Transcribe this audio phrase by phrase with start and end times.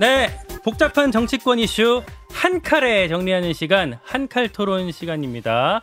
[0.00, 0.30] 네,
[0.64, 2.02] 복잡한 정치권 이슈
[2.32, 5.82] 한 칼에 정리하는 시간, 한 칼 토론 시간입니다.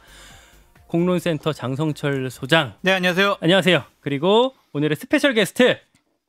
[0.88, 2.74] 공론센터 장성철 소장.
[2.82, 3.38] 네, 안녕하세요.
[3.42, 3.84] 안녕하세요.
[4.00, 5.78] 그리고 오늘의 스페셜 게스트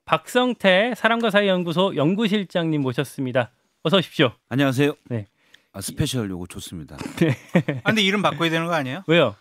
[0.05, 3.53] 박성태 사람과 사회 연구소 연구실장님 모셨습니다.
[3.83, 4.33] 어서 오십시오.
[4.51, 4.95] 안녕하세요.
[5.09, 5.27] 네.
[5.73, 6.97] 아, 스페셜 요거 좋습니다.
[7.85, 9.05] 아, 근데 이름 바꿔야 되는 거 아니에요?
[9.07, 9.35] 왜요?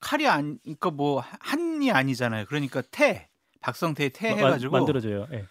[0.00, 2.44] 칼이 아니, 그러니까 뭐 한이 아니잖아요.
[2.46, 3.28] 그러니까 태,
[3.60, 5.28] 박성태의 태 마- 해가지고 만들어줘요.
[5.32, 5.44] 예.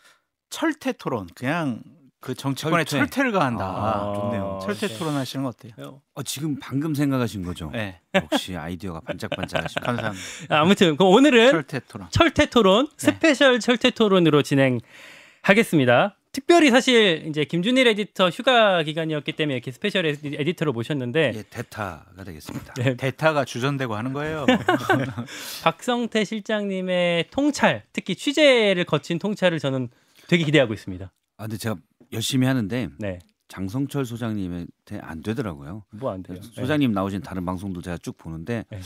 [0.50, 1.28] 철퇴 토론.
[1.36, 1.82] 그냥
[2.22, 3.24] 그 정치권에 철퇴.
[3.24, 3.64] 를 가한다.
[3.66, 4.60] 아, 좋네요.
[4.62, 4.98] 철퇴 네.
[4.98, 6.02] 토론 하시는 거 어때요?
[6.16, 7.70] 어, 지금 방금 생각하신 거죠?
[7.72, 9.86] 네, 역시 아이디어가 반짝반짝하십니다.
[9.94, 10.56] 감사합니다.
[10.56, 12.08] 아, 아무튼 그럼 오늘은 철퇴 토론.
[12.12, 12.94] 철퇴 토론 네.
[12.98, 16.16] 스페셜 철퇴 토론으로 진행하겠습니다.
[16.32, 22.06] 특별히 사실 이제 김준일 에디터 휴가 기간이었기 때문에 이렇게 스페셜 에디- 에디터로 모셨는데 예, 대타가
[22.24, 22.74] 되겠습니다.
[22.76, 24.46] 네, 대타가 주전되고 하는 거예요.
[25.64, 29.90] 박성태 실장님의 통찰, 특히 취재를 거친 통찰을 저는
[30.28, 31.12] 되게 기대하고 있습니다.
[31.38, 31.76] 아, 근데 제가
[32.14, 35.84] 열심히 하는데 네, 장성철 소장님한테 안 되더라고요.
[35.92, 36.42] 뭐 안 돼요.
[36.42, 38.80] 소장님 나오신 다른 방송도 제가 쭉 보는데 네.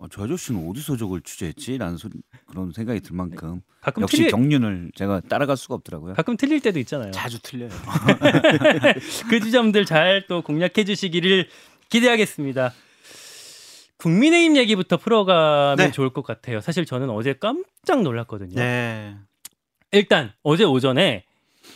[0.00, 1.76] 어, 저 아저씨는 어디서 저걸 취재했지?
[1.76, 2.08] 라는 소,
[2.46, 6.14] 그런 생각이 들 만큼 가끔 역시 틀릴 경륜을 제가 따라갈 수가 없더라고요.
[6.14, 7.10] 가끔 틀릴 때도 있잖아요.
[7.10, 7.68] 자주 틀려요.
[9.28, 11.48] 그 지점들 잘 또 공략해 주시기를
[11.88, 12.72] 기대하겠습니다.
[13.98, 15.90] 국민의힘 얘기부터 풀어가면 네.
[15.90, 16.60] 좋을 것 같아요.
[16.60, 18.54] 사실 저는 어제 깜짝 놀랐거든요.
[18.54, 19.16] 네.
[19.90, 21.24] 일단 어제 오전에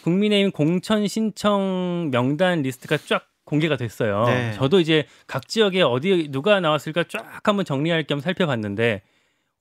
[0.03, 4.25] 국민의힘 공천 신청 명단 리스트가 쫙 공개가 됐어요.
[4.27, 4.53] 네.
[4.55, 9.03] 저도 이제 각 지역에 어디 누가 나왔을까 쫙 한번 정리할 겸 살펴봤는데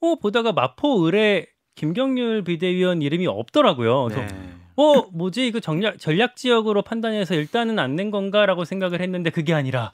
[0.02, 4.06] 어 보다가 마포을에 김경률 비대위원 이름이 없더라고요.
[4.06, 4.53] 그래서 네.
[4.75, 9.94] 어 뭐지 이거 전략 전략 지역으로 판단해서 일단은 안 낸 건가라고 생각을 했는데 그게 아니라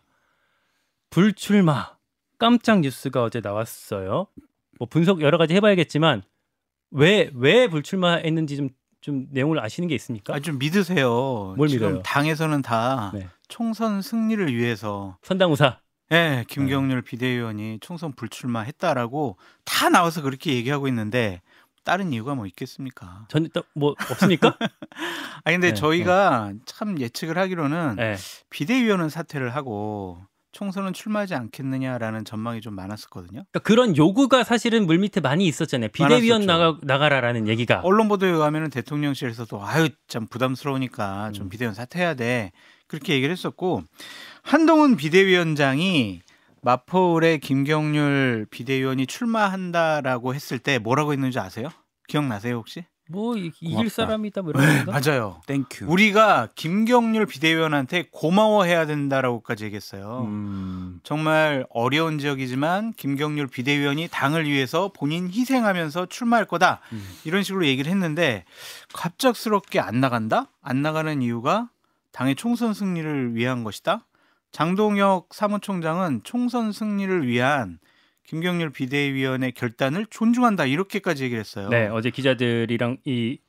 [1.10, 1.96] 불출마
[2.38, 4.28] 깜짝 뉴스가 어제 나왔어요.
[4.80, 6.24] 뭐 분석 여러 가지 해봐야겠지만
[6.92, 8.70] 왜 왜 불출마했는지 좀
[9.08, 10.36] 좀 내용을 아시는 게 있습니까?
[10.36, 11.54] 아, 좀 믿으세요.
[11.56, 12.04] 뭘 지금 믿어요?
[12.04, 13.30] 당에서는 다 네.
[13.48, 15.80] 총선 승리를 위해서 선당우사
[16.12, 21.42] 예, 김경률 비대위원이 총선 불출마했다라고 다 나와서 그렇게 얘기하고 있는데
[21.86, 23.26] 다른 이유가 뭐 있겠습니까?
[23.30, 24.58] 전뭐 없습니까?
[25.46, 28.18] 아 근데 네, 저희가 참 예측을 하기로는 네.
[28.50, 30.22] 비대위원은 사퇴를 하고
[30.58, 33.44] 총선은 출마하지 않겠느냐라는 전망이 좀 많았었거든요.
[33.52, 35.90] 그러니까 그런 요구가 사실은 물밑에 많이 있었잖아요.
[35.94, 36.48] 비대위원 많았었죠.
[36.48, 37.82] 나가 나가라라는 얘기가.
[37.84, 41.50] 언론 보도에 의하면은 대통령실에서도 아유 참 부담스러우니까 좀 음.
[41.50, 42.52] 비대위원 사퇴해야 돼
[42.88, 43.84] 그렇게 얘기를 했었고
[44.42, 46.22] 한동훈 비대위원장이
[46.64, 51.70] 마포을에 김경률 비대위원이 출마한다라고 했을 때 뭐라고 했는지 아세요?
[52.08, 52.84] 기억나세요 혹시?
[53.10, 53.90] 뭐 이- 이길 고맙다.
[53.90, 55.00] 사람이다 뭐 이런 건가?
[55.00, 55.42] 맞아요.
[55.48, 55.86] Thank you.
[55.88, 60.24] 우리가 김경률 비대위원한테 고마워해야 된다라고까지 얘기했어요.
[60.28, 61.00] 음.
[61.04, 67.02] 정말 어려운 지역이지만 김경률 비대위원이 당을 위해서 본인 희생하면서 출마할 거다 음.
[67.24, 68.44] 이런 식으로 얘기를 했는데
[68.94, 70.52] 갑작스럽게 안 나간다?
[70.62, 71.70] 안 나가는 이유가
[72.12, 74.06] 당의 총선 승리를 위한 것이다.
[74.52, 77.80] 장동혁 사무총장은 총선 승리를 위한
[78.28, 81.70] 김경률 비대위원의 결단을 존중한다 이렇게까지 얘기를 했어요.
[81.70, 83.40] 네 어제 기자들이랑 이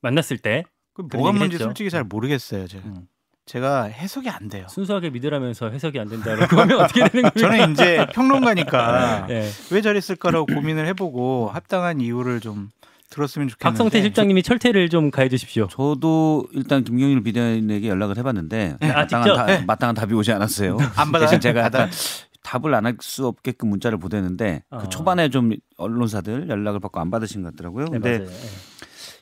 [0.00, 0.64] 만났을 때
[0.96, 1.64] 뭐가 뭔지 했죠.
[1.64, 2.66] 솔직히 잘 모르겠어요.
[2.66, 3.06] 제가, 음.
[3.46, 4.66] 제가 해석이 안 돼요.
[4.68, 7.40] 순수하게 믿으라면서 해석이 안 된다라고 하면 어떻게 되는 겁니까?
[7.40, 9.48] 저는 이제 평론가니까 네.
[9.70, 12.70] 왜 저랬을까라고 고민을 해보고 합당한 이유를 좀
[13.10, 15.66] 들었으면 좋겠는데 박성태 실장님이 철퇴를 좀 가해 주십시오.
[15.68, 19.36] 저도 일단 김경일 비대위원에게 연락을 해봤는데 아, 마땅한, 직접?
[19.36, 19.64] 다, 네.
[19.66, 20.76] 마땅한 답이 오지 않았어요.
[20.96, 21.20] 안 받아요?
[21.26, 21.70] 대신 제가
[22.48, 24.78] 답을 안 할 수 없게끔 문자를 보냈는데 아.
[24.78, 27.84] 그 초반에 좀 언론사들 연락을 받고 안 받으신 것 같더라고요.
[27.86, 28.30] 네, 근데 맞아요.
[28.30, 28.36] 네.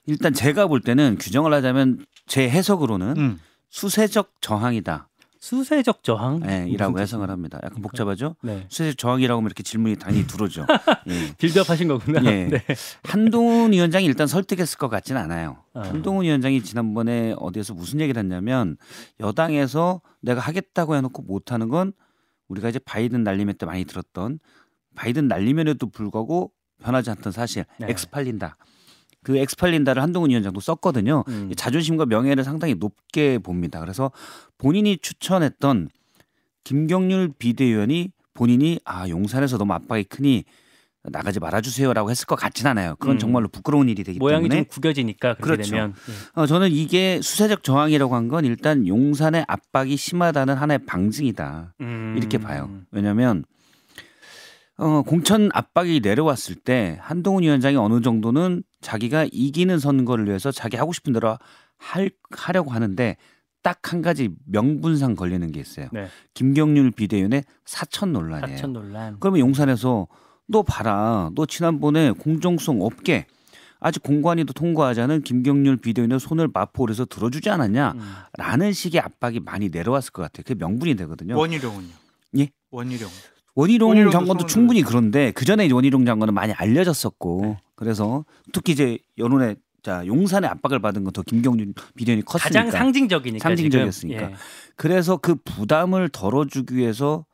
[0.07, 3.41] 일단 제가 볼 때는 규정을 하자면 제 해석으로는 음.
[3.71, 5.09] 수세적 저항이다.
[5.41, 7.61] 수세적 저항 예, 이라고 해석을 합니다.
[7.63, 8.37] 약간 복잡하죠?
[8.43, 8.67] 네.
[8.69, 10.67] 수세적 저항이라고 하면 이렇게 질문이 당연히 들어오죠.
[11.09, 11.35] 예.
[11.37, 12.25] 빌드업 하신 거구나.
[12.25, 12.47] 예.
[12.51, 12.65] 네.
[13.05, 15.59] 한동훈 위원장이 일단 설득했을 것 같지는 않아요.
[15.75, 15.81] 아.
[15.83, 18.77] 한동훈 위원장이 지난번에 어디에서 무슨 얘기를 했냐면
[19.21, 21.93] 여당에서 내가 하겠다고 해놓고 못하는 건
[22.49, 24.39] 우리가 이제 바이든 날리면 때 많이 들었던
[24.95, 26.53] 바이든 날리면에도 불구하고
[26.83, 27.87] 변하지 않던 사실 네.
[27.91, 28.57] 엑스팔린다.
[29.23, 31.25] 그 엑스팔린다를 한동훈 위원장도 썼거든요.
[31.29, 31.53] 음.
[31.57, 33.81] 자존심과 명예를 상당히 높게 봅니다.
[33.81, 34.13] 그래서
[34.57, 35.89] 본인이 추천했던
[36.65, 40.45] 김경률 비대위원이 본인이 아 용산에서 너무 압박이 크니
[41.11, 42.97] 나가지 말아주세요라고 했을 것 같진 않아요.
[42.99, 43.19] 그건 음.
[43.19, 45.71] 정말로 부끄러운 일이 되기 모양이 때문에 좀 구겨지니까 그렇죠.
[45.71, 45.95] 되면
[46.35, 52.15] 어, 저는 이게 수세적 저항이라고 한 건 일단 용산의 압박이 심하다는 하나의 방증이다 음.
[52.19, 52.69] 이렇게 봐요.
[52.91, 53.45] 왜냐하면
[54.79, 60.93] 어, 공천 압박이 내려왔을 때 한동훈 위원장이 어느 정도는 자기가 이기는 선거를 위해서 자기 하고
[60.93, 61.39] 싶은 대로
[61.79, 63.17] 할, 하려고 하는데
[63.63, 65.89] 딱한 가지 명분상 걸리는 게 있어요.
[65.93, 66.09] 네.
[66.35, 68.57] 김경률 비대위원의 사천 논란이에요.
[68.57, 69.17] 사천 논란.
[69.19, 70.07] 그러면 용산에서
[70.49, 71.31] 너 봐라.
[71.35, 73.27] 너 지난번에 공정성 없게
[73.81, 78.73] 아직 공관위도 통과하지 않은 김경률 비대위원의 손을 마포울에서 들어주지 않았냐라는 음.
[78.73, 80.45] 식의 압박이 많이 내려왔을 것 같아요.
[80.47, 81.37] 그게 명분이 되거든요.
[81.37, 81.89] 원희룡은요?
[82.39, 82.49] 예?
[82.71, 83.09] 원희룡.
[83.55, 87.59] 원희룡 장관도 충분히 그런데 그 전에 원희룡 장관은 많이 알려졌었고 네.
[87.75, 93.43] 그래서 특히 이제 여론의 자 용산의 압박을 받은 건 더 김경률 비대위원이 컸으니까 가장 상징적이니까
[93.49, 94.23] 상징적이었으니까.
[94.23, 94.35] 예.
[94.75, 97.25] 그래서 그 부담을 덜어주기 위해서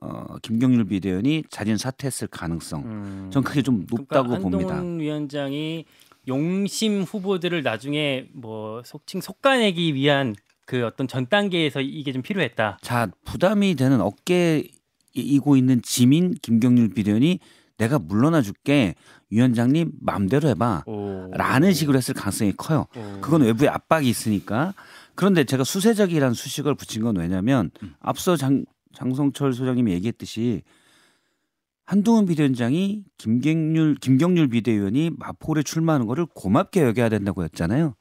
[0.00, 3.30] 어, 김경률 비대위원이 자진 사퇴했을 가능성 음.
[3.32, 4.74] 전 그게 좀 높다고 그러니까 봅니다.
[4.74, 5.84] 한동훈 위원장이
[6.26, 10.34] 용심 후보들을 나중에 뭐 속칭 속가내기 위한
[10.66, 12.78] 그 어떤 전 단계에서 이게 좀 필요했다.
[12.82, 14.64] 자 부담이 되는 어깨에
[15.14, 17.38] 이고 있는 지민 김경률 비대위원이
[17.76, 18.94] 내가 물러나 줄게
[19.30, 21.30] 위원장님 마음대로 해봐 오.
[21.32, 22.86] 라는 식으로 했을 가능성이 커요.
[22.96, 23.20] 오.
[23.20, 24.74] 그건 외부의 압박이 있으니까.
[25.16, 27.94] 그런데 제가 수세적이라는 수식을 붙인 건 왜냐면 음.
[28.00, 28.64] 앞서 장,
[28.94, 30.62] 장성철 소장님이 얘기했듯이
[31.84, 37.94] 한동훈 비대위원장이 김경률 김경률 비대위원이 마포에 출마하는 거를 고맙게 여겨야 된다고 했잖아요.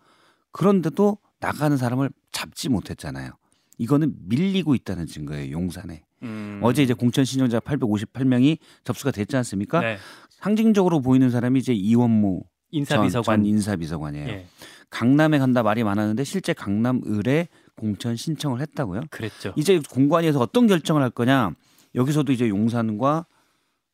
[0.52, 3.32] 그런데도 나가는 사람을 잡지 못했잖아요.
[3.78, 5.52] 이거는 밀리고 있다는 증거예요.
[5.52, 6.04] 용산에.
[6.22, 6.60] 음.
[6.64, 9.82] 어제 이제 공천 신청자 858명이 접수가 됐지 않습니까?
[9.82, 9.98] 네.
[10.30, 14.28] 상징적으로 보이는 사람이 이제 이원모 인사비서관 전, 전 인사비서관이에요.
[14.30, 14.48] 예.
[14.90, 19.02] 강남에 간다 말이 많았는데 실제 강남 을에 공천 신청을 했다고요.
[19.10, 19.54] 그랬죠.
[19.56, 21.54] 이제 공관위에서 어떤 결정을 할 거냐.
[21.96, 23.26] 여기서도 이제 용산과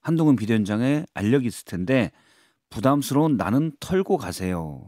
[0.02, 2.12] 한동훈 비대위원장의 알력이 있을 텐데
[2.70, 4.82] 부담스러운 나는 털고 가세요.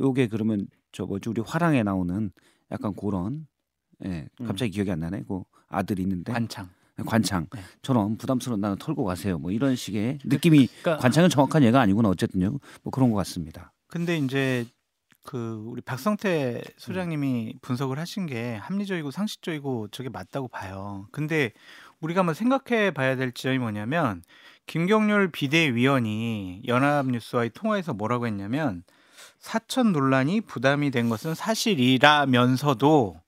[0.00, 2.30] 요게 그러면 저 뭐지 우리 화랑에 나오는
[2.70, 3.46] 약간 그런
[4.04, 4.46] 예 음.
[4.46, 5.22] 갑자기 기억이 안 나네.
[5.28, 6.68] 그 아들 있는데 관창.
[7.06, 9.38] 관창처럼 부담스러운 나는 털고 가세요.
[9.38, 12.50] 뭐 이런 식의 느낌이 그러니까 관창은 정확한 얘가 아니구나 어쨌든요.
[12.82, 13.72] 뭐 그런 것 같습니다.
[13.88, 14.64] 근데 이제
[15.24, 21.08] 그 우리 박성태 소장님이 분석을 하신 게 합리적이고 상식적이고 저게 맞다고 봐요.
[21.12, 21.52] 근데
[22.00, 24.22] 우리가 한번 생각해 봐야 될 지점이 뭐냐면
[24.66, 28.84] 김경률 비대위원이 연합뉴스와의 통화에서 뭐라고 했냐면
[29.38, 33.20] 사천 논란이 부담이 된 것은 사실이라면서도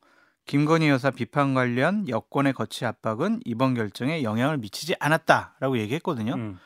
[0.46, 6.34] 김건희 여사 비판 관련 여권의 거치 압박은 이번 결정에 영향을 미치지 않았다라고 얘기했거든요.
[6.34, 6.58] 음.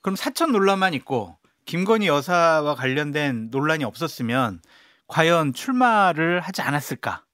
[0.00, 1.36] 그럼 사천 논란만 있고
[1.68, 4.62] 김건희 여사와 관련된 논란이 없었으면
[5.06, 7.24] 과연 출마를 하지 않았을까?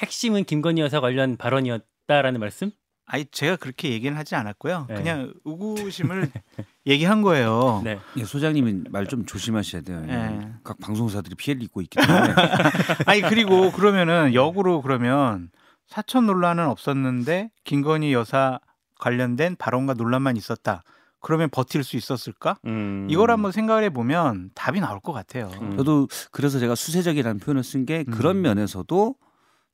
[0.00, 2.72] 핵심은 김건희 여사 관련 발언이었다라는 말씀?
[3.06, 4.86] 아니 제가 그렇게 얘기는 하지 않았고요.
[4.88, 4.94] 네.
[4.96, 6.28] 그냥 의구심을
[6.88, 7.82] 얘기한 거예요.
[7.84, 8.00] 네.
[8.16, 10.00] 예, 소장님이 말좀 조심하셔야 돼요.
[10.00, 10.52] 네.
[10.64, 12.34] 각 방송사들이 피해를 입고 있기 때문에
[13.06, 15.50] 아니 그리고 그러면은 역으로 그러면
[15.86, 18.58] 사천 논란은 없었는데 김건희 여사
[18.98, 20.82] 관련된 발언과 논란만 있었다.
[21.24, 22.58] 그러면 버틸 수 있었을까?
[22.66, 23.08] 음.
[23.10, 25.50] 이걸 한번 생각을 해보면 답이 나올 것 같아요.
[25.62, 25.76] 음.
[25.76, 28.42] 저도 그래서 제가 수세적이라는 표현을 쓴 게 그런 음.
[28.42, 29.14] 면에서도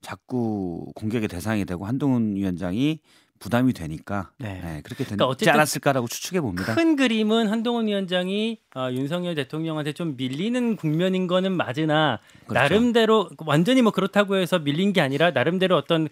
[0.00, 3.00] 자꾸 공격의 대상이 되고 한동훈 위원장이
[3.40, 4.60] 부담이 되니까 네.
[4.62, 6.74] 네, 그렇게 되지 그러니까 않았을까라고 추측해 봅니다.
[6.74, 12.62] 큰 그림은 한동훈 위원장이 어, 윤석열 대통령한테 좀 밀리는 국면인 거는 맞으나 그렇죠.
[12.62, 16.08] 나름대로 완전히 뭐 그렇다고 해서 밀린 게 아니라 나름대로 어떤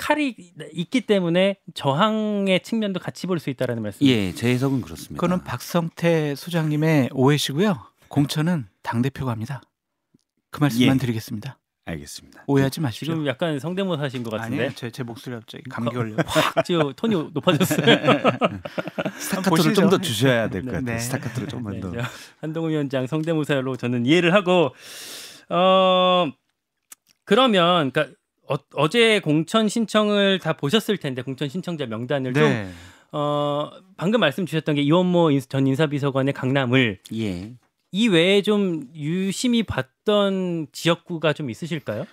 [0.00, 0.34] 칼이
[0.72, 4.06] 있기 때문에 저항의 측면도 같이 볼 수 있다라는 말씀.
[4.06, 5.14] 예, 제 해석은 그렇습니다.
[5.20, 7.78] 그거는 박성태 소장님의 오해시고요.
[8.08, 9.60] 공천은 당 대표가 합니다.
[10.50, 10.98] 그 말씀만 예.
[10.98, 11.58] 드리겠습니다.
[11.84, 12.44] 알겠습니다.
[12.46, 13.14] 오해하지 마십시오.
[13.14, 14.72] 지금 약간 성대모사하신 것 같은데 아니에요.
[14.74, 16.16] 제, 제 목소리 갑자기 감기 걸려.
[16.26, 17.84] 확 지금 톤이 높아졌어요.
[19.18, 19.74] 스타카토를.
[19.74, 20.78] 좀 더 주셔야 될것 네.
[20.78, 20.96] 같아요.
[20.96, 20.98] 네.
[20.98, 21.92] 스타카토를 좀만 네, 더.
[21.92, 21.98] 저
[22.40, 24.74] 한동훈 위원장 성대모사로 저는 이해를 하고
[25.50, 26.30] 어
[27.24, 28.16] 그러면 그러니까
[28.74, 32.70] 어, 제 공천 신청을 다 보셨을 텐데 공천 신청자 명단을 좀 네.
[33.12, 37.52] 어, 방금 말씀 주셨던 게 이원모 인- 전 인사비서관의 강남을 예.
[37.92, 42.04] 이 외에 좀 유심히 봤던 지역구가 좀 있으실까요?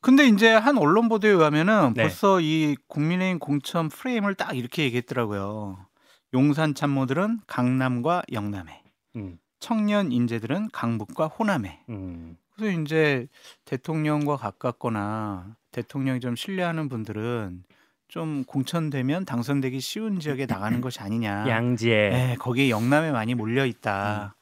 [0.00, 2.02] 근데 이제 한 언론 보도에 의하면은 네.
[2.02, 5.78] 벌써 이 국민의힘 공천 프레임을 딱 이렇게 얘기했더라고요.
[6.34, 8.82] 용산 참모들은 강남과 영남에,
[9.16, 11.80] 음, 청년 인재들은 강북과 호남에.
[11.88, 13.28] 음, 그래서 이제
[13.64, 17.64] 대통령과 가깝거나 대통령이 좀 신뢰하는 분들은
[18.08, 21.48] 좀 공천되면 당선되기 쉬운 지역에 나가는 것이 아니냐.
[21.48, 24.36] 양지에 네, 거기에 영남에 많이 몰려 있다.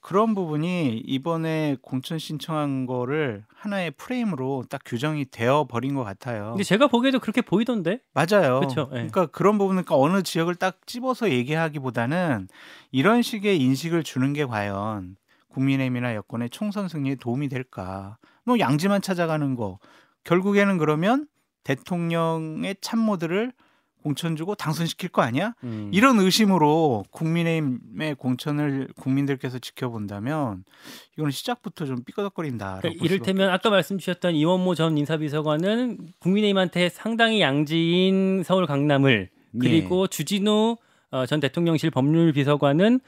[0.00, 6.50] 그런 부분이 이번에 공천 신청한 거를 하나의 프레임으로 딱 규정이 되어 버린 것 같아요.
[6.52, 8.00] 근데 제가 보기에도 그렇게 보이던데.
[8.14, 8.60] 맞아요.
[8.60, 8.94] 그쵸, 예.
[8.94, 12.48] 그러니까 그런 부분은 그러니까 어느 지역을 딱 집어서 얘기하기보다는
[12.92, 15.16] 이런 식의 인식을 주는 게 과연
[15.50, 18.16] 국민의힘이나 여권의 총선 승리에 도움이 될까?
[18.44, 19.78] 뭐 양지만 찾아가는 거
[20.24, 21.26] 결국에는 그러면
[21.64, 23.52] 대통령의 참모들을
[24.02, 25.54] 공천 주고 당선시킬 거 아니야?
[25.62, 25.90] 음.
[25.92, 30.64] 이런 의심으로 국민의힘의 공천을 국민들께서 지켜본다면
[31.14, 32.78] 이거는 시작부터 좀 삐거덕거린다.
[32.80, 39.58] 그러니까 이를테면 아까 말씀 주셨던 이원모 전 인사비서관은 국민의힘한테 상당히 양지인 서울 강남을 예.
[39.58, 40.76] 그리고 주진우
[41.10, 43.00] 어, 전 대통령실 법률비서관은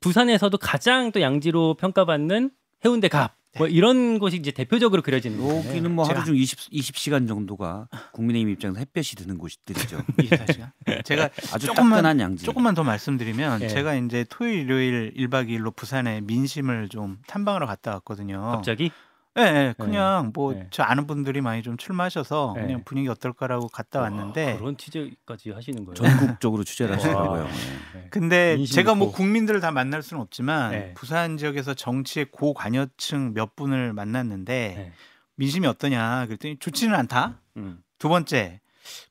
[0.00, 2.50] 부산에서도 가장 또 양지로 평가받는
[2.84, 3.34] 해운대 갑.
[3.58, 5.68] 뭐 이런 곳이 이제 대표적으로 그려지는 거예요.
[5.68, 9.98] 여기는 뭐 하루 중 20, 20시간 정도가 국민의힘 입장에서 햇볕이 드는 곳들이죠.
[10.18, 10.70] 24시간.
[11.04, 12.44] 제가 아주 조금만- 양지.
[12.44, 13.68] 조금만 더 말씀드리면 예.
[13.68, 18.40] 제가 이제 토요일 일요일 1박 2일로 부산에 민심을 좀 탐방하러 갔다 왔거든요.
[18.52, 18.92] 갑자기
[19.38, 20.66] 예, 예, 그냥 뭐 네.
[20.70, 22.62] 저 아는 분들이 많이 좀 출마하셔서 네.
[22.62, 25.94] 그냥 분위기 어떨까라고 갔다 왔는데 와, 그런 취재까지 하시는 거예요.
[25.94, 26.96] 전국적으로 취재를 와.
[26.96, 27.44] 하시더라고요.
[27.44, 28.08] 네.
[28.10, 29.12] 근데 제가 뭐.
[29.12, 30.94] 국민들을 다 만날 수는 없지만 네.
[30.94, 34.92] 부산 지역에서 정치의 고관여층 몇 분을 만났는데 네.
[35.36, 37.38] 민심이 어떠냐 그랬더니 좋지는 않다.
[37.56, 37.82] 음.
[37.98, 38.60] 두 번째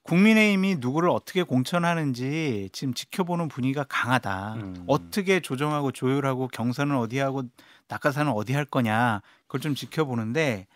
[0.04, 4.54] 국민의힘이 누구를 어떻게 공천하는지 지금 지켜보는 분위기가 강하다.
[4.56, 4.84] 음.
[4.88, 7.44] 어떻게 조정하고 조율하고 경선은 어디 하고
[7.90, 10.68] 낙하산은 어디 할 거냐 그걸 좀 지켜보는데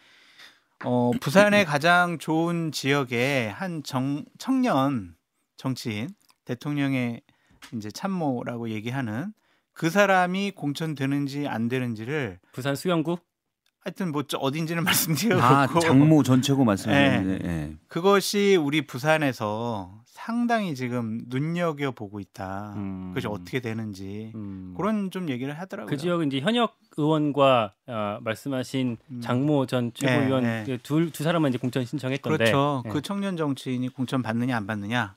[0.83, 5.15] 어, 부산의 가장 좋은 지역에 한 정, 청년
[5.55, 6.09] 정치인
[6.45, 7.21] 대통령의
[7.73, 9.33] 이제 참모라고 얘기하는
[9.71, 13.17] 그 사람이 공천되는지 안 되는지를 부산 수영구
[13.83, 14.83] 하여튼 뭐 저- 어딘지는
[15.29, 17.49] 말씀드리고 아 장모 전체고 말씀하셨는데 네.
[17.49, 17.77] 예.
[17.87, 22.73] 그것이 우리 부산에서 상당히 지금 눈여겨 보고 있다.
[22.77, 23.09] 음.
[23.09, 24.73] 그것이 어떻게 되는지 음.
[24.77, 25.89] 그런 좀 얘기를 하더라고요.
[25.89, 29.21] 그 지역은 이제 현역 의원과 어, 말씀하신 음.
[29.21, 30.77] 장모 전 최고위원 네, 네.
[30.77, 32.83] 둘두 사람은 이제 공천 신청했던데 그렇죠.
[32.85, 32.91] 네.
[32.91, 35.15] 그 청년 정치인이 공천 받느냐 안 받느냐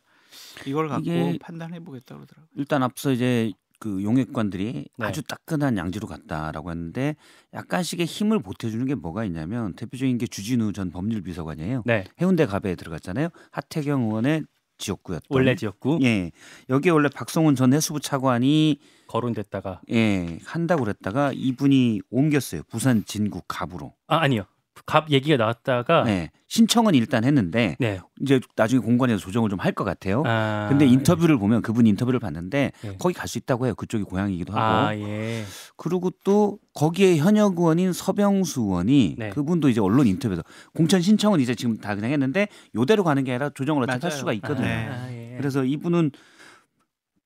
[0.67, 1.05] 이걸 갖고
[1.41, 2.49] 판단해 보겠다 그러더라고요.
[2.57, 5.07] 일단 앞서 이제 그 용액관들이 네.
[5.07, 7.17] 아주 따끈한 양지로 갔다라고 했는데
[7.55, 11.83] 약간씩의 힘을 보태주는 게 뭐가 있냐면 대표적인 게 주진우 전 법률비서관이에요.
[11.87, 13.29] 네 해운대 갑에 들어갔잖아요.
[13.51, 14.45] 하태경 의원의
[14.79, 15.27] 지역구였던.
[15.31, 16.33] 원래 지역구 예
[16.69, 18.79] 여기 원래 박성훈 전 해수부 차관이
[19.09, 22.63] 거론됐다가 예 한다고 그랬다가 이분이 옮겼어요.
[22.69, 23.95] 부산 진구 갑으로.
[24.07, 24.45] 아 아니요
[24.85, 26.13] 갑 얘기가 나왔다가 네.
[26.13, 27.77] 네 신청은 일단 했는데
[28.21, 30.23] 이제 나중에 공관에서 조정을 좀 할 것 같아요.
[30.27, 32.97] 아, 근데 인터뷰를 보면 그분 인터뷰를 봤는데 예.
[32.99, 33.75] 거기 갈 수 있다고 해요.
[33.75, 34.87] 그쪽이 고향이기도 하고.
[34.89, 35.45] 아 예.
[35.77, 39.31] 그리고 또 거기에 현역 의원인 서병수 의원이 네.
[39.31, 40.43] 그분도 이제 언론 인터뷰에서
[40.75, 44.19] 공천 신청은 이제 지금 다 그냥 했는데 요대로 가는 게 아니라 조정을 어차피 할 맞아요.
[44.19, 44.67] 수가 있거든요.
[44.67, 44.89] 네.
[44.89, 45.35] 아, 예.
[45.39, 46.13] 그래서 이분은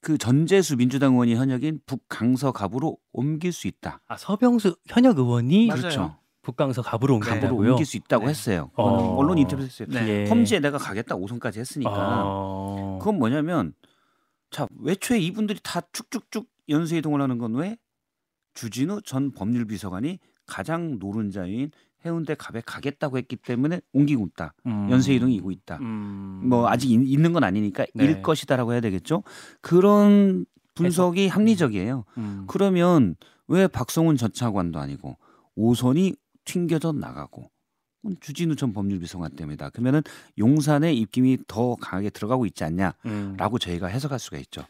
[0.00, 4.00] 그 전재수 민주당 의원이 현역인 북강서 갑으로 옮길 수 있다.
[4.08, 5.80] 아 서병수 현역 의원이 맞아요.
[5.82, 6.16] 그렇죠.
[6.42, 7.20] 북강서 갑으로 네.
[7.20, 7.70] 갑으로 옮긴다고요.
[7.72, 8.30] 옮길 수 있다고 네.
[8.30, 8.70] 했어요.
[8.74, 9.16] 어.
[9.16, 9.88] 언론 인터뷰 했어요.
[9.90, 10.08] 네.
[10.24, 10.28] 예.
[10.28, 11.90] 험지에 내가 가겠다 5선까지 했으니까
[12.24, 12.98] 어.
[13.00, 13.74] 그건 뭐냐면
[14.50, 17.76] 자 외초에 이분들이 다 쭉쭉쭉 연쇄 이동을 하는 건 왜
[18.54, 21.70] 주진우 전 법률비서관이 가장 노른자인
[22.04, 24.54] 해운대 갑에 가겠다고 했기 때문에 옮기고 있다.
[24.66, 24.88] 음.
[24.90, 25.76] 연쇄 이동이고 있다.
[25.82, 26.42] 음.
[26.48, 28.04] 뭐 아직 있- 있는 건 아니니까 네.
[28.04, 29.22] 일 것이다라고 해야 되겠죠.
[29.60, 32.04] 그런 분석이 합리적이에요.
[32.16, 32.44] 음.
[32.48, 33.14] 그러면
[33.48, 35.18] 왜 박성훈 전 차관도 아니고
[35.56, 36.14] 오선이
[36.52, 37.50] 튕겨져 나가고
[38.20, 39.70] 주진우 전 법률비서관 때문이다.
[39.70, 40.02] 그러면은
[40.38, 43.58] 용산의 입김이 더 강하게 들어가고 있지 않냐라고 음.
[43.60, 44.64] 저희가 해석할 수가 있죠.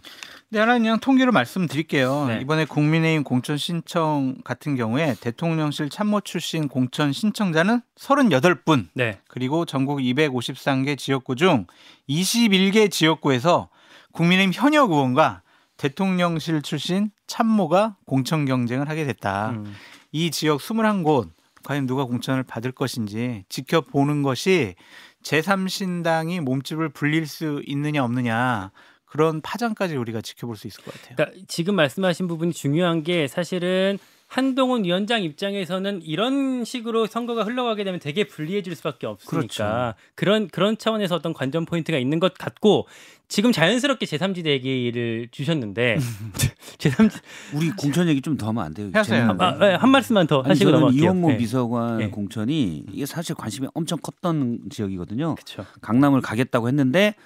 [0.48, 2.26] 네, 하나 그냥 통계로 말씀드릴게요.
[2.26, 2.40] 네.
[2.40, 9.20] 이번에 국민의힘 공천 신청 같은 경우에 대통령실 참모 출신 공천 신청자는 38분, 네.
[9.28, 11.66] 그리고 전국 253개 지역구 중
[12.08, 13.68] 21개 지역구에서
[14.12, 15.42] 국민의힘 현역 의원과
[15.76, 19.50] 대통령실 출신 참모가 공천 경쟁을 하게 됐다.
[19.50, 19.72] 음.
[20.10, 21.30] 이 지역 21곳
[21.64, 24.74] 과연 누가 공천을 받을 것인지 지켜보는 것이
[25.22, 28.70] 제3신당이 몸집을 불릴 수 있느냐 없느냐
[29.04, 31.16] 그런 파장까지 우리가 지켜볼 수 있을 것 같아요.
[31.16, 33.98] 그러니까 지금 말씀하신 부분이 중요한 게 사실은
[34.30, 39.94] 한동훈 위원장 입장에서는 이런 식으로 선거가 흘러가게 되면 되게 불리해질 수밖에 없으니까 그렇죠.
[40.14, 42.86] 그런 그런 차원에서 어떤 관전 포인트가 있는 것 같고
[43.26, 45.98] 지금 자연스럽게 제3지대 얘기를 주셨는데
[46.78, 47.20] 제3지
[47.56, 48.88] 우리 공천 얘기 좀 더 하면 안 돼요?
[48.94, 49.36] 하세요.
[49.36, 51.02] 아, 네, 한 말씀만 더 아니, 하시고 저는 넘어갈게요.
[51.04, 51.36] 이원모 네.
[51.36, 52.08] 비서관 네.
[52.10, 55.34] 공천이 이게 사실 관심이 엄청 컸던 지역이거든요.
[55.34, 55.66] 그렇죠.
[55.80, 57.16] 강남을 가겠다고 했는데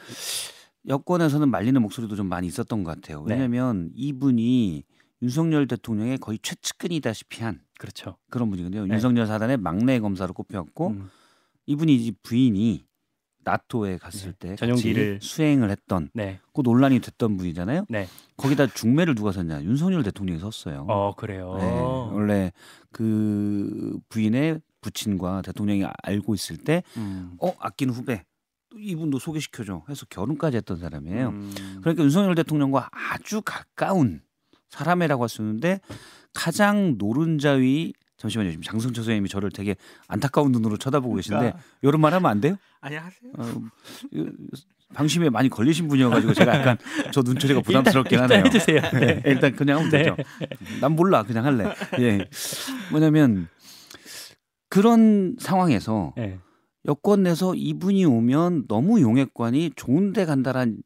[0.88, 3.24] 여권에서는 말리는 목소리도 좀 많이 있었던 것 같아요.
[3.26, 3.34] 네.
[3.34, 4.84] 왜냐하면 이분이
[5.24, 8.16] 윤석열 대통령의 거의 최측근이다시피 한 그렇죠.
[8.30, 8.86] 그런 분이거든요.
[8.86, 8.94] 네.
[8.94, 11.10] 윤석열 사단의 막내 검사로 꼽혔고 음.
[11.66, 12.84] 이분이 이제 부인이
[13.42, 14.50] 나토에 갔을 네.
[14.50, 15.20] 때 전용기를.
[15.22, 16.40] 수행을 했던 네.
[16.52, 17.86] 그 논란이 됐던 분이잖아요.
[17.88, 18.06] 네.
[18.36, 19.62] 거기다 중매를 누가 섰냐?
[19.62, 20.86] 윤석열 대통령이 섰어요.
[20.88, 21.56] 어 그래요.
[21.58, 22.52] 네, 원래
[22.92, 27.36] 그 부인의 부친과 대통령이 알고 있을 때 음.
[27.40, 28.24] 어 아끼는 후배
[28.70, 31.28] 또 이분도 소개시켜줘 해서 결혼까지 했던 사람이에요.
[31.28, 31.78] 음.
[31.80, 34.22] 그러니까 윤석열 대통령과 아주 가까운
[34.74, 35.80] 사람이라고 할수 있는데
[36.34, 39.76] 가장 노른자위 잠시만요 지금 장성철 선생님이 저를 되게
[40.08, 41.58] 안타까운 눈으로 쳐다보고 계신데 그러니까.
[41.82, 42.56] 이런 말 하면 안 돼요?
[42.80, 43.30] 아니 하세요.
[43.38, 43.52] 어,
[44.12, 44.26] 이-
[44.94, 46.78] 방심에 많이 걸리신 분이어가지고 제가 약간
[47.12, 48.44] 저 눈초리가 부담스럽긴 일단, 하네요.
[48.44, 48.80] 일단 해주세요.
[49.00, 49.06] 네.
[49.06, 50.16] 네, 일단 그냥 하면 되죠.
[50.80, 51.64] 난 몰라 그냥 할래.
[51.98, 52.28] 예.
[52.92, 53.48] 뭐냐면
[54.68, 56.38] 그런 상황에서 네.
[56.86, 60.76] 여권 내서 이분이 오면 너무 용액관이 좋은데 간다란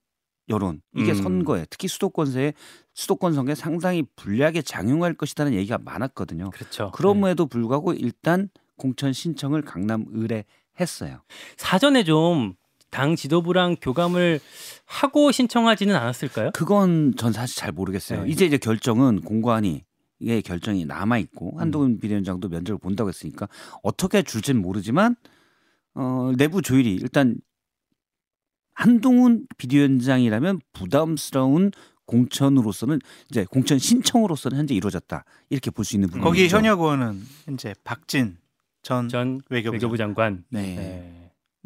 [0.49, 1.23] 여론 이게 음.
[1.23, 2.55] 선거에 특히 수도권세에
[2.95, 6.50] 수도권 선거에 상당히 불리하게 작용할 것이라는 얘기가 많았거든요.
[6.50, 6.85] 그렇죠.
[6.85, 6.90] 네.
[6.95, 10.45] 그럼에도 불구하고 일단 공천 신청을 강남 을에
[10.78, 11.21] 했어요.
[11.57, 12.55] 사전에 좀
[12.90, 14.40] 당 지도부랑 교감을
[14.87, 16.50] 하고 신청하지는 않았을까요?
[16.52, 18.25] 그건 전 사실 잘 모르겠어요.
[18.25, 18.31] 네.
[18.31, 19.85] 이제 이제 결정은 공관이
[20.21, 23.49] 이게 결정이 남아 있고 한동훈 비대위원장도 면접을 본다고 했으니까
[23.83, 25.17] 어떻게 줄지는 모르지만
[25.95, 27.37] 어, 내부 조율이 일단
[28.78, 31.73] 한동훈 비대위원장이라면 부담스러운
[32.06, 36.25] 공천으로서는 이제 공천 신청으로서는 현재 이루어졌다 이렇게 볼 수 있는 부분이죠.
[36.25, 38.38] 거기 현역 의원은 현재 박진
[38.82, 40.44] 전 전 외교부, 외교부 장관.
[40.49, 40.76] 네.
[40.76, 41.14] 네.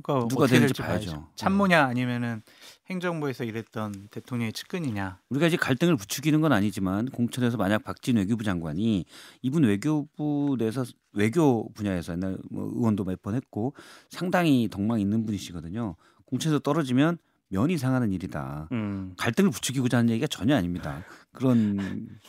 [0.02, 1.10] 그러니까 누가 되는지 될지 봐야죠.
[1.10, 1.28] 봐야죠.
[1.36, 2.42] 참모냐 아니면은
[2.88, 5.18] 행정부에서 일했던 대통령의 측근이냐.
[5.28, 9.04] 우리가 이제 갈등을 부추기는 건 아니지만 공천에서 만약 박진 외교부 장관이
[9.42, 13.74] 이분 외교부 내에서 외교 분야에서 옛날 뭐 의원도 몇 번 했고
[14.08, 15.94] 상당히 덕망 있는 분이시거든요.
[16.32, 18.68] 공천에서 떨어지면 면이 상하는 일이다.
[18.72, 19.12] 음.
[19.18, 21.04] 갈등을 부추기고자 하는 얘기가 전혀 아닙니다.
[21.32, 21.76] 그런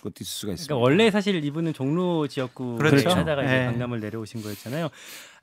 [0.02, 0.76] 것도 있을 수가 있습니다.
[0.76, 3.10] 그러니까 원래 사실 이분은 종로 지역구 그렇죠.
[3.10, 3.66] 하다가 이제 네.
[3.66, 4.90] 강남을 내려오신 거였잖아요.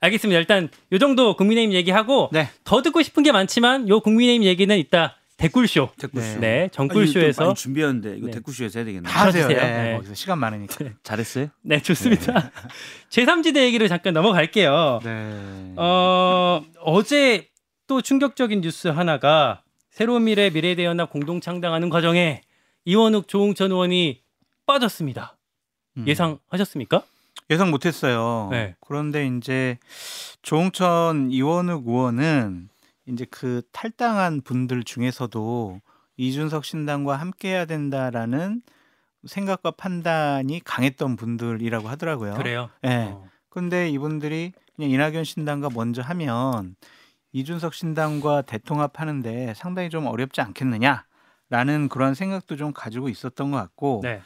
[0.01, 0.37] 알겠습니다.
[0.39, 2.49] 일단 요 정도 국민의힘 얘기하고 네.
[2.63, 5.89] 더 듣고 싶은 게 많지만 요 국민의힘 얘기는 이따 댓글쇼.
[5.97, 6.39] 댓글쇼.
[6.39, 8.33] 네, 아니, 정글쇼에서 좀 많이 준비했는데 이거 네.
[8.33, 9.11] 댓글쇼에서 해야 되겠네요.
[9.11, 9.47] 다 하세요.
[9.47, 9.93] 네.
[9.95, 10.85] 거기서 시간 많으니까.
[11.01, 11.47] 잘했어요?
[11.63, 12.51] 네 좋습니다.
[13.09, 14.99] 제3지대 얘기를 잠깐 넘어갈게요.
[15.03, 15.73] 네.
[15.77, 17.47] 어, 어제
[17.91, 22.39] 또 충격적인 뉴스 하나가 새로운 미래 미래대연합 공동 창당하는 과정에
[22.85, 24.21] 이원욱 조홍천 의원이
[24.65, 25.35] 빠졌습니다.
[25.97, 26.07] 음.
[26.07, 27.03] 예상하셨습니까?
[27.49, 28.47] 예상 못했어요.
[28.49, 28.77] 네.
[28.79, 29.77] 그런데 이제
[30.41, 32.69] 조홍천 이원욱 의원은
[33.09, 35.81] 이제 그 탈당한 분들 중에서도
[36.15, 38.61] 이준석 신당과 함께해야 된다라는
[39.25, 42.35] 생각과 판단이 강했던 분들이라고 하더라고요.
[42.35, 42.69] 그래요.
[42.85, 43.09] 예.
[43.11, 43.27] 어.
[43.49, 46.77] 근데 이분들이 그냥 이낙연 신당과 먼저 하면
[47.33, 51.05] 이준석 신당과 대통합하는데 상당히 좀 어렵지 않겠느냐
[51.49, 54.21] 라는 그런 생각도 좀 가지고 있었던 것 같고 네.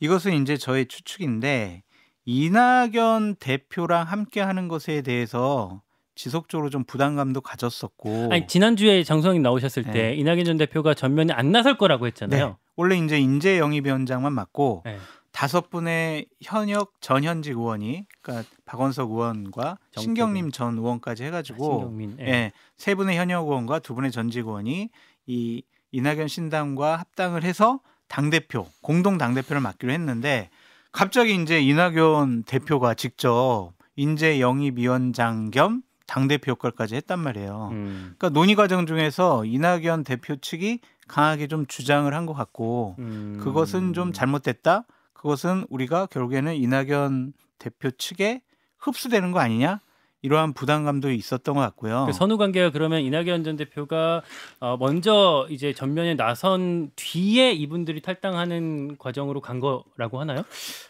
[0.00, 1.84] 이것은 이제 저의 추측인데
[2.24, 5.82] 이낙연 대표랑 함께 하는 것에 대해서
[6.16, 9.92] 지속적으로 좀 부담감도 가졌었고 아니 지난주에 장성인 나오셨을 네.
[9.92, 12.48] 때 이낙연 전 대표가 전면에 안 나설 거라고 했잖아요.
[12.48, 12.54] 네.
[12.76, 14.98] 원래 이제 인재 영입위원장만 맡고 네.
[15.34, 20.02] 다섯 분의 현역 전현직 의원이 그러니까 박원석 의원과 정태근.
[20.02, 22.16] 신경림 전 의원까지 해가지고 신경민.
[22.20, 22.24] 예.
[22.26, 24.90] 예, 세 분의 현역 의원과 두 분의 전직 의원이
[25.26, 30.50] 이 이낙연 신당과 합당을 해서 당 대표 공동 당 대표를 맡기로 했는데
[30.92, 37.70] 갑자기 이제 이낙연 대표가 직접 인재 영입 위원장 겸 당 대표 역할까지 했단 말이에요.
[37.72, 38.14] 음.
[38.18, 43.38] 그러니까 논의 과정 중에서 이낙연 대표 측이 강하게 좀 주장을 한 것 같고 음.
[43.42, 44.84] 그것은 좀 잘못됐다.
[45.24, 48.42] 그것은 우리가 결국에는 이낙연 대표 측에
[48.76, 49.80] 흡수되는 거 아니냐?
[50.20, 52.04] 이러한 부담감도 있었던 것 같고요.
[52.06, 54.22] 그 선후 관계가 그러면 이낙연 전 대표가
[54.60, 60.44] 어, 먼저 이제 전면에 나선 뒤에 이분들이 탈당하는 과정으로 간 거라고 하나요?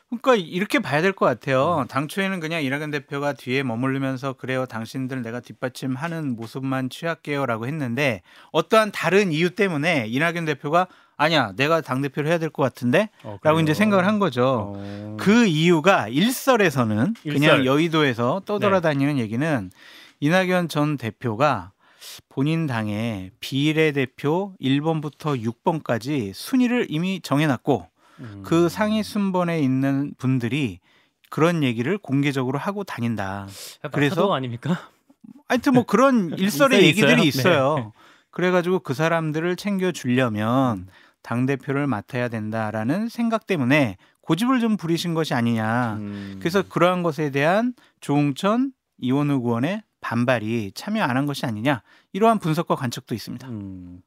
[0.09, 1.35] 그러니까 이렇게 봐야 될것 음.
[1.35, 1.85] 같아요.
[1.89, 9.33] 당초에는 그냥 이낙연 대표가 뒤에 머무르면서 그래요, 당신들 내가 뒷받침하는 모습만 취할게요라고 했는데 어떠한 다른
[9.33, 13.61] 이유 때문에 이낙연 대표가 아니야, 내가 당 대표를 해야 될 것 같은데, 어, 라고?
[13.61, 14.75] 이제 생각을 한 거죠.
[14.77, 15.17] 어.
[15.19, 17.41] 그 이유가 일설에서는 일설.
[17.41, 19.71] 그냥 여의도에서 떠돌아다니는 얘기는
[20.21, 21.73] 이낙연 전 대표가
[22.29, 27.87] 본인 당의 비례대표 1번부터 6번까지 순위를 이미 정해놨고
[28.21, 28.43] 음.
[28.45, 30.81] 그 상위 순번에 있는 분들이
[31.31, 33.47] 그런 얘기를 공개적으로 하고 다닌다.
[33.93, 34.89] 그래서- 아닙니까?
[35.49, 37.51] 하여튼 뭐 그런 일설의 얘기들이 있어요.
[37.53, 37.75] 있어요.
[37.77, 37.87] 네.
[38.31, 40.89] 그래가지고 그 사람들을 챙겨주려면
[41.25, 45.95] 당 대표를 맡아야 된다라는 생각 때문에 고집을 좀 부리신 것이 아니냐.
[45.95, 46.37] 음.
[46.39, 51.83] 그래서 그러한 것에 대한 조홍천 이원욱 의원의 반발이 참여 안 한 것이 아니냐
[52.13, 53.49] 이러한 분석과 관측도 있습니다.
[53.49, 54.03] 음.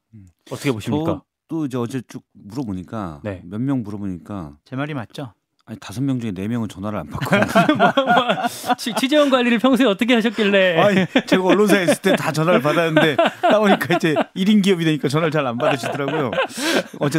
[0.50, 1.22] 어떻게 보십니까?
[1.48, 3.42] 저도 이제 어제 쭉 물어보니까 네.
[3.44, 5.34] 몇명 물어보니까 제 말이 맞죠?
[5.68, 7.36] 아니 다섯 명 중에 네 명은 전화를 안 받고
[8.78, 10.78] 취- 취재원 관리를 평소에 어떻게 하셨길래?
[10.78, 15.46] 아니 제가 언론사에 있을 때 다 전화를 받았는데 나오니까 이제 1인 기업이 되니까 전화를 잘
[15.46, 16.30] 안 받으시더라고요.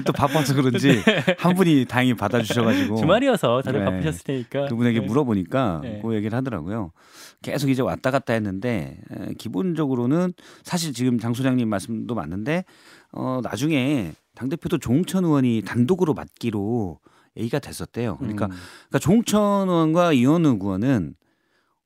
[0.03, 0.99] 또 바빠서 그런지
[1.37, 3.85] 한 분이 다행히 받아주셔가지고 주말이어서 다들 네.
[3.85, 4.65] 바쁘셨을 테니까.
[4.67, 5.05] 그분에게 네.
[5.05, 5.99] 물어보니까 네.
[6.03, 6.91] 그 얘기를 하더라고요.
[7.43, 10.33] 계속 이제 왔다 갔다 했는데 에, 기본적으로는
[10.63, 12.65] 사실 지금 장 소장님 말씀도 맞는데
[13.11, 16.97] 어, 나중에 당 대표도 조홍천 의원이 단독으로 맡기로
[17.37, 18.17] 얘기가 됐었대요.
[18.17, 18.51] 그러니까, 음.
[18.89, 21.15] 그러니까 조홍천 의원과 이원우 의원은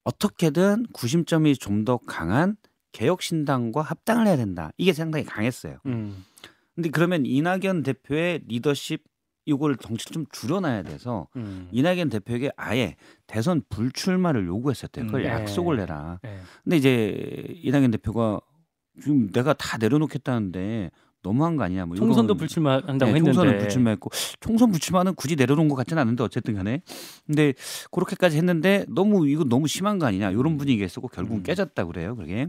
[0.04, 2.56] 어떻게든 구심점이 좀 더 강한
[2.92, 4.72] 개혁신당과 합당을 해야 된다.
[4.78, 5.78] 이게 상당히 강했어요.
[5.88, 6.24] 음.
[6.76, 9.04] 근데 그러면 이낙연 대표의 리더십
[9.46, 11.68] 이걸 덩치를 좀 줄여놔야 돼서 음.
[11.72, 12.96] 이낙연 대표에게 아예
[13.28, 15.06] 대선 불출마를 요구했었대요.
[15.08, 15.30] 그걸 음, 네.
[15.30, 16.20] 약속을 해라.
[16.24, 16.40] 네.
[16.64, 18.40] 근데 이제 이낙연 대표가
[19.02, 20.92] 지금 내가 다 내려놓겠다는데
[21.24, 24.10] 너무한 거 아니냐 뭐 총선도 불출마한다고 네, 했는데 총선은 불출마했고
[24.40, 26.82] 총선 불출마는 굳이 내려놓은 것 같지는 않은데 어쨌든 간에
[27.26, 27.54] 근데
[27.92, 31.44] 그렇게까지 했는데 너무 이거 너무 심한 거 아니냐 이런 분위기가 있었고 결국은 음.
[31.44, 32.48] 깨졌다 그래요 그게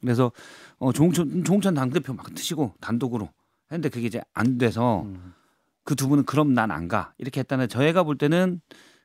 [0.00, 0.30] 그래서
[0.78, 3.28] 어 조홍천 조홍천 당대표 막 트시고 단독으로
[3.70, 5.32] 했는데 그게 이제 안 돼서 음.
[5.84, 8.60] 그두 분은 그럼 난 안 가 이렇게 했다는 저희가 볼 때는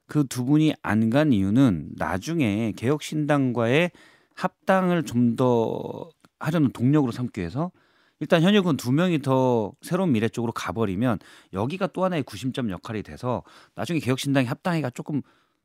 [0.07, 3.91] 그 두 분이 안 간 이유는 나중에 개혁신당과의
[4.35, 7.71] 합당을 좀 더 하려는 동력으로 삼기 위해서
[8.23, 11.19] 일단 현역은 두 명이 더 새로운 미래 쪽으로 가버리면
[11.51, 13.43] 여기가 또 하나의 구심점 역할이 돼서
[13.75, 15.21] 나중에 개혁신당이 합당하기가 조금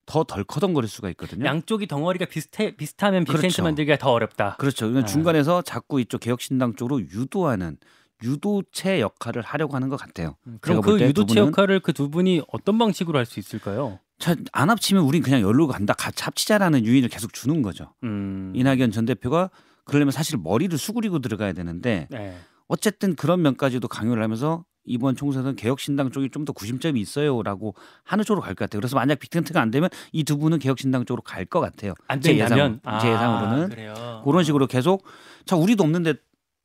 [0.06, 1.44] 더 덜커덩거릴 수가 있거든요.
[1.44, 3.62] 양쪽이 덩어리가 비슷해 비슷하면 빅텐트 그렇죠.
[3.62, 4.56] 만들기가 더 어렵다.
[4.58, 4.86] 그렇죠.
[4.88, 5.12] 그러니까 네.
[5.12, 7.76] 중간에서 자꾸 이쪽 개혁신당 쪽으로 유도하는
[8.24, 10.34] 유도체 역할을 하려고 하는 것 같아요.
[10.48, 14.00] 음, 그럼 그 유도체 역할을 그 두 분이 어떤 방식으로 할 수 있을까요?
[14.18, 15.94] 자, 안 합치면 우린 그냥 열로 간다.
[15.94, 17.94] 같이 합치자라는 유인을 계속 주는 거죠.
[18.02, 18.52] 음.
[18.56, 19.50] 이낙연 전 대표가
[19.88, 22.36] 그러려면 사실 머리를 수그리고 들어가야 되는데 네.
[22.68, 27.74] 어쨌든 그런 면까지도 강요를 하면서 이번 총선은 개혁신당 쪽이 좀 더 구심점이 있어요라고
[28.04, 28.80] 하는 쪽으로 갈 것 같아요.
[28.80, 31.94] 그래서 만약 빅텐트가 안 되면 이 두 분은 개혁신당 쪽으로 갈 것 같아요.
[32.06, 34.22] 안 제 예상, 제 예상으로는 아, 그래요.
[34.24, 35.02] 그런 식으로 계속
[35.46, 36.14] 자 우리도 없는데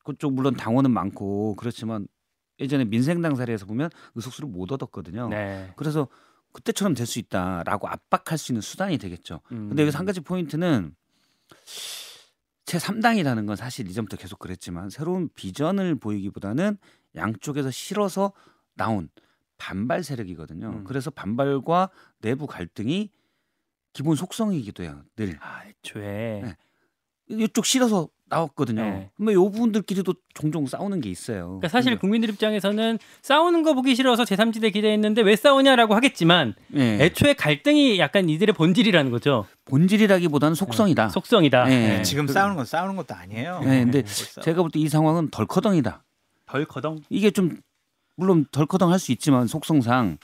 [0.05, 2.07] 그쪽 물론 당원은 많고 그렇지만
[2.59, 5.29] 예전에 민생당 사례에서 보면 의석수를 못 얻었거든요.
[5.29, 5.71] 네.
[5.75, 6.07] 그래서
[6.53, 9.39] 그때처럼 될 수 있다라고 압박할 수 있는 수단이 되겠죠.
[9.51, 9.69] 음.
[9.69, 10.93] 근데 여기서 한 가지 포인트는
[12.65, 16.77] 제 3당이라는 건 사실 이전부터 계속 그랬지만 새로운 비전을 보이기보다는
[17.15, 18.33] 양쪽에서 실어서
[18.75, 19.09] 나온
[19.57, 20.67] 반발 세력이거든요.
[20.69, 20.83] 음.
[20.83, 23.11] 그래서 반발과 내부 갈등이
[23.93, 25.03] 기본 속성이기도 해요.
[25.15, 26.57] 늘 아, 애초에 네.
[27.27, 28.81] 이쪽 실어서 나왔거든요.
[28.81, 29.09] 네.
[29.15, 31.45] 그러면 요 부분들끼리도 종종 싸우는 게 있어요.
[31.59, 36.97] 그러니까 사실 국민들 입장에서는 싸우는 거 보기 싫어서 제3지대 기대했는데 왜 싸우냐라고 하겠지만 예.
[37.03, 39.45] 애초에 갈등이 약간 이들의 본질이라는 거죠.
[39.65, 41.09] 본질이라기보다는 속성이다.
[41.09, 41.65] 속성이다.
[41.65, 41.97] 네.
[41.97, 42.01] 네.
[42.03, 43.59] 지금 그- 싸우는 건 싸우는 것도 아니에요.
[43.63, 44.03] 네, 근데.
[44.03, 46.03] 제가 볼 때 이 상황은 덜커덩이다.
[46.47, 47.01] 덜 거덩.
[47.09, 47.57] 이게 좀
[48.15, 50.17] 물론 덜커덩 할 수 있지만 속성상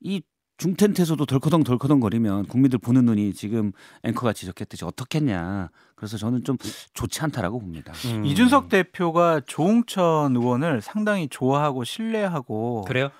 [0.00, 0.22] 이
[0.58, 5.70] 중텐트에서도 덜커덩 덜커덩 거리면 국민들 보는 눈이 지금 앵커가 지적했듯이 어떻겠냐.
[5.94, 6.56] 그래서 저는 좀
[6.94, 7.92] 좋지 않다라고 봅니다.
[8.06, 8.24] 음.
[8.24, 13.10] 이준석 대표가 조홍천 의원을 상당히 좋아하고 신뢰하고 그래요?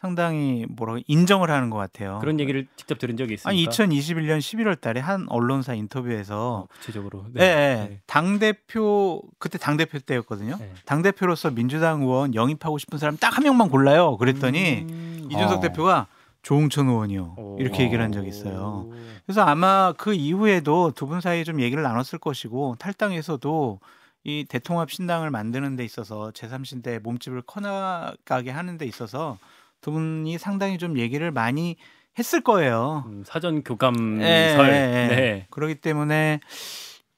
[0.00, 2.18] 상당히 뭐라고 인정을 하는 것 같아요.
[2.20, 3.50] 그런 얘기를 직접 들은 적이 있습니까?
[3.50, 7.26] 아니 2021년 11월 달에 한 언론사 어, 인터뷰에서 구체적으로.
[7.40, 8.00] 예, 예.
[8.06, 10.56] 당 대표 그때 당 대표 때였거든요.
[10.60, 10.72] 네.
[10.84, 14.16] 당 대표로서 민주당 의원 영입하고 싶은 사람 딱 한 명만 골라요.
[14.18, 15.28] 그랬더니 음.
[15.30, 15.60] 이준석 어.
[15.60, 16.06] 대표가
[16.48, 17.34] 조홍천 의원이요.
[17.36, 17.56] 오.
[17.60, 18.90] 이렇게 얘기를 한 적이 있어요.
[19.26, 23.80] 그래서 아마 그 이후에도 두 분 사이에 좀 얘기를 나눴을 것이고 탈당에서도
[24.24, 29.38] 이 대통합 신당을 만드는 데 있어서 제3신대 몸집을 커나가게 하는 데 있어서
[29.82, 31.76] 두 분이 상당히 좀 얘기를 많이
[32.18, 33.04] 했을 거예요.
[33.06, 34.22] 음, 사전 교감설.
[34.22, 35.14] 예, 예, 예.
[35.14, 35.46] 네.
[35.50, 36.40] 그렇기 때문에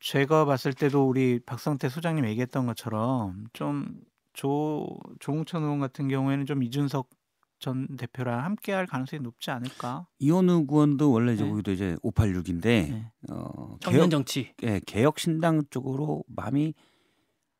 [0.01, 4.87] 제가 봤을 때도 우리 박성태 소장님 얘기했던 것처럼 좀 조
[5.19, 7.09] 조홍천 의원 같은 경우에는 좀 이준석
[7.61, 10.07] 전 대표랑 함께할 가능성이 높지 않을까?
[10.19, 11.51] 이원우 의원도 원래 이제 네.
[11.51, 13.13] 거기도 이제 586인데 네.
[13.31, 14.53] 어, 청년 개혁, 정치.
[14.63, 16.75] 예, 개혁 신당 쪽으로 마음이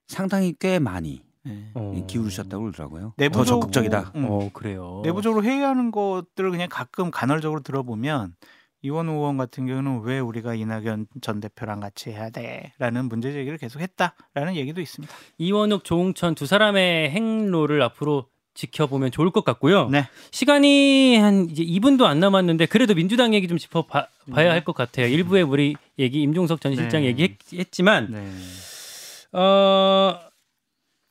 [0.09, 1.71] 상당히 꽤 많이 네.
[1.75, 1.95] 어.
[2.07, 3.15] 기울으셨다고 그러더라고요.
[3.17, 4.13] 더 내부적으로- 적극적이다.
[4.17, 4.27] 음.
[4.29, 5.01] 어 그래요.
[5.05, 8.35] 내부적으로 회의하는 것들을 그냥 가끔 간헐적으로 들어보면
[8.83, 14.57] 이원우 의원 같은 경우는 왜 우리가 이낙연 전 대표랑 같이 해야 돼라는 문제 제기를 계속했다라는
[14.57, 15.13] 얘기도 있습니다.
[15.37, 18.29] 이원욱, 조홍천 두 사람의 행로를 앞으로
[18.61, 19.89] 지켜보면 좋을 것 같고요.
[19.89, 20.07] 네.
[20.31, 25.07] 시간이 한 이제 2분도 안 남았는데 그래도 민주당 얘기 좀 짚어 봐, 야할것 같아요.
[25.07, 27.09] 일부에 우리 얘기 임종석 전 실장 네.
[27.09, 29.39] 얘기했지만 네.
[29.39, 30.19] 어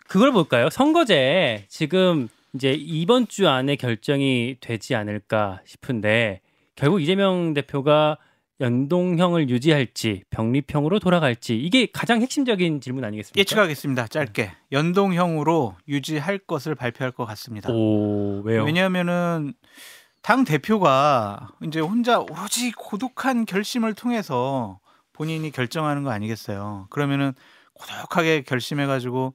[0.07, 0.69] 그걸 볼까요?
[0.69, 6.41] 선거제 지금 이제 이번 주 안에 결정이 되지 않을까 싶은데
[6.75, 8.17] 결국 이재명 대표가
[8.61, 13.39] 연동형을 유지할지 병립형으로 돌아갈지 이게 가장 핵심적인 질문 아니겠습니까?
[13.39, 14.07] 예측하겠습니다.
[14.07, 17.69] 짧게 연동형으로 유지할 것을 발표할 것 같습니다.
[17.71, 18.63] 오 왜요?
[18.65, 19.53] 왜냐하면은
[20.21, 24.79] 당 대표가 이제 혼자 오로지 고독한 결심을 통해서
[25.13, 26.87] 본인이 결정하는 거 아니겠어요.
[26.89, 27.33] 그러면은
[27.73, 29.33] 고독하게 결심해가지고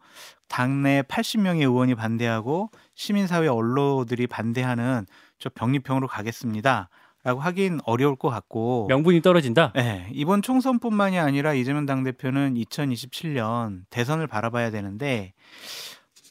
[0.49, 5.07] 당내 80명의 의원이 반대하고 시민사회 언론들이 반대하는
[5.39, 6.91] 저 병립형으로 가겠습니다.
[7.25, 9.73] 라고 하긴 어려울 것 같고 명분이 떨어진다.
[9.75, 15.33] 네, 이번 총선뿐만이 아니라 이재명 당 대표는 2027년 대선을 바라봐야 되는데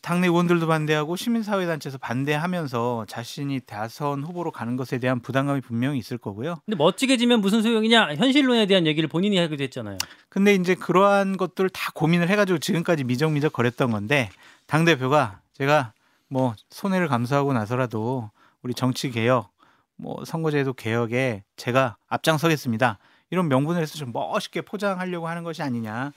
[0.04, 6.58] 당내 의원들도 반대하고 시민사회단체에서 반대하면서 자신이 대선 후보로 가는 것에 대한 부담감이 분명히 있을 거고요.
[6.66, 8.16] 근데 멋지게 지면 무슨 소용이냐?
[8.16, 9.98] 현실론에 대한 얘기를 본인이 하기도 했잖아요.
[10.28, 14.30] 근데 이제 그러한 것들을 다 고민을 해가지고 지금까지 미적미적 거렸던 건데
[14.68, 15.94] 당 대표가 제가
[16.28, 18.30] 뭐 손해를 감수하고 나서라도
[18.62, 19.53] 우리 정치 개혁,
[19.96, 23.00] 뭐 선거제도 개혁에 제가 앞장서겠습니다.
[23.30, 26.12] 이런 명분을 해서 좀 멋있게 포장하려고 하는 것이 아니냐,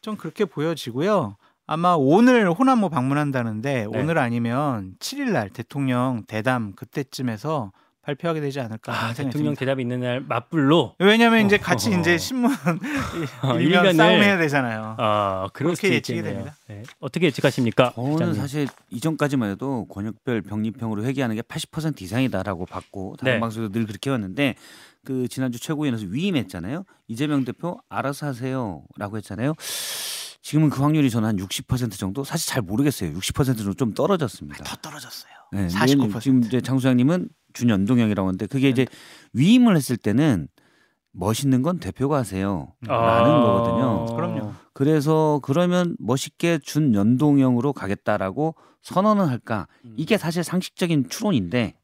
[0.00, 1.36] 좀 그렇게 보여지고요.
[1.66, 3.84] 아마 오늘 호남모 방문한다는데 네.
[3.84, 7.72] 오늘 아니면 7일 날 대통령 대담 그때쯤에서
[8.06, 9.58] 발표하게 되지 않을까 아, 대통령 듭니다.
[9.58, 11.64] 대답이 있는 날 맞불로 왜냐하면 이제 어허.
[11.64, 12.52] 같이 이제 신문
[13.42, 14.94] 어, 일면 싸움해야 되잖아요.
[14.98, 16.22] 아 그렇게 예측이.
[16.22, 16.54] 됩니다.
[16.68, 16.84] 네.
[17.00, 17.92] 어떻게 예측하십니까?
[17.96, 18.34] 저는 기자님?
[18.34, 23.40] 사실 이전까지만 해도 권역별 병립형으로 회귀하는 게 80% 이상이다라고 봤고 다른 네.
[23.40, 24.54] 방송에서 늘 그렇게 해왔는데
[25.04, 26.84] 그 지난주 최고위원회에서 위임했잖아요.
[27.08, 29.54] 이재명 대표 알아서 하세요라고 했잖아요.
[30.42, 33.12] 지금은 그 확률이 저는 한 60% 정도 사실 잘 모르겠어요.
[33.14, 34.62] 60%로 좀 떨어졌습니다.
[34.62, 35.32] 더 떨어졌어요.
[35.52, 36.20] 네, 49%.
[36.20, 38.86] 지금 이제 장 소장님은 준연동형이라고 하는데 그게 이제
[39.32, 40.48] 위임을 했을 때는
[41.12, 42.72] 멋있는 건 대표가 하세요.
[42.88, 42.94] 아.
[42.94, 44.14] 라는 거거든요.
[44.16, 44.52] 그럼요.
[44.74, 49.66] 그래서 그러면 멋있게 준 연동형으로 가겠다라고 선언을 할까?
[49.96, 51.74] 이게 사실 상식적인 추론인데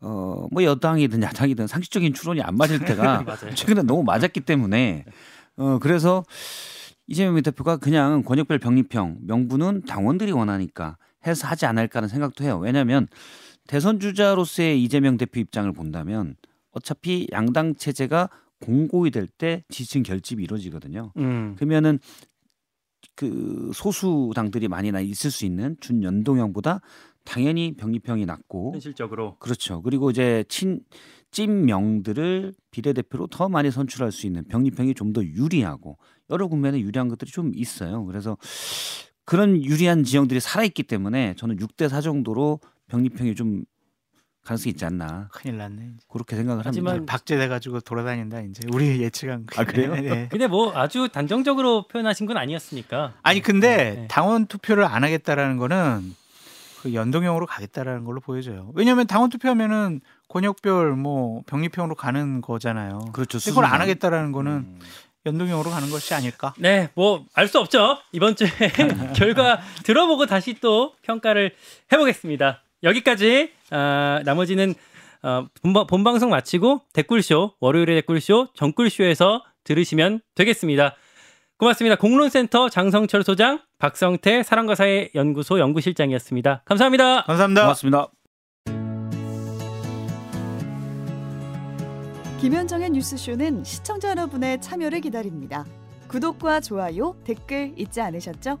[0.00, 3.24] 어 뭐 여당이든 야당이든 상식적인 추론이 안 맞을 때가.
[3.54, 5.04] 최근에 너무 맞았기 때문에
[5.58, 6.24] 어 그래서
[7.06, 10.96] 이재명 대표가 그냥 권역별 병립형 명분은 당원들이 원하니까
[11.26, 12.58] 해서 하지 않을까라는 생각도 해요.
[12.58, 13.08] 왜냐하면
[13.68, 16.34] 대선 주자로서의 이재명 대표 입장을 본다면
[16.72, 18.28] 어차피 양당 체제가
[18.60, 21.12] 공고히 될 때 지층 결집이 이루어지거든요.
[21.18, 21.54] 음.
[21.56, 22.00] 그러면은
[23.14, 26.80] 그 소수 당들이 많이나 있을 수 있는 준연동형보다
[27.24, 29.82] 당연히 병립형이 낫고 현실적으로 그렇죠.
[29.82, 30.80] 그리고 이제 친
[31.30, 35.98] 찐명들을 비례대표로 더 많이 선출할 수 있는 병립형이 좀 더 유리하고
[36.30, 38.04] 여러 국면에 유리한 것들이 좀 있어요.
[38.06, 38.36] 그래서
[39.24, 43.64] 그런 유리한 지형들이 살아있기 때문에 저는 6대 4 정도로 병립형이 좀
[44.44, 45.82] 가능성이 있지 않나 큰일 났네.
[45.96, 46.06] 이제.
[46.08, 47.12] 그렇게 생각을 하지만 합니다.
[47.12, 49.94] 박제돼 가지고 돌아다닌다 이제 우리 예측한 아, 그래요?
[49.94, 50.28] 네.
[50.32, 53.14] 근데 뭐 아주 단정적으로 표현하신 건 아니었으니까.
[53.22, 54.08] 아니 근데 네.
[54.08, 56.14] 당원 투표를 안 하겠다라는 거는
[56.80, 58.70] 그 연동형으로 가겠다라는 걸로 보여져요.
[58.74, 63.00] 왜냐하면 당원 투표하면은 권역별 뭐 병립형으로 가는 거잖아요.
[63.12, 63.38] 그렇죠.
[63.40, 63.80] 그걸 안.
[63.82, 64.78] 하겠다라는 거는 음.
[65.26, 66.54] 연동형으로 가는 것이 아닐까?
[66.56, 67.98] 네, 뭐 알 수 없죠.
[68.12, 68.48] 이번 주에
[69.14, 71.54] 결과 들어보고 다시 또 평가를
[71.92, 72.62] 해보겠습니다.
[72.82, 73.52] 여기까지.
[73.70, 74.74] 아, 나머지는
[75.22, 80.94] 어, 본방, 본방 송 마치고 댓글쇼 월요일에 댓글쇼 정글쇼에서 들으시면 되겠습니다.
[81.58, 81.96] 고맙습니다.
[81.96, 86.62] 공론센터 장성철 소장, 박성태 사랑과 사회 연구소 연구실장이었습니다.
[86.64, 87.24] 감사합니다.
[87.24, 87.62] 감사합니다.
[87.62, 88.06] 고맙습니다.
[92.40, 95.64] 김현정의 뉴스쇼는 시청자 여러분의 참여를 기다립니다.
[96.06, 98.60] 구독과 좋아요, 댓글 잊지 않으셨죠?